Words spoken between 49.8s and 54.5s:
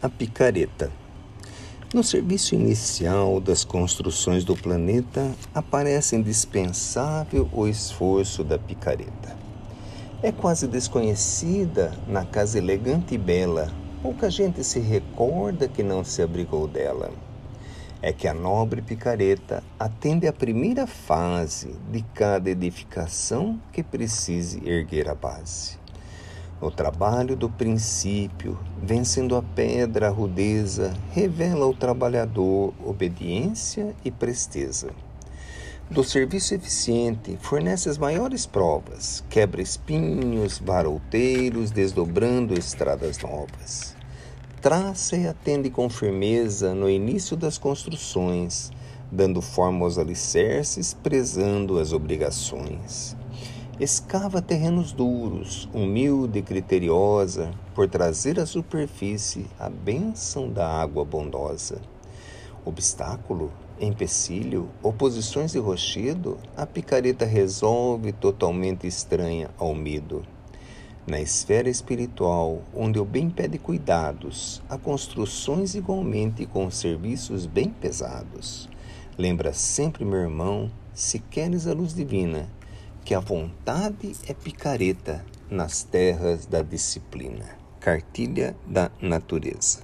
aos alicerces, prezando as obrigações Escava